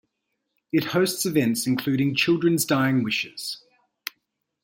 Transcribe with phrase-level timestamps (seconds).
[0.73, 3.63] It hosts events including children's dying wishes.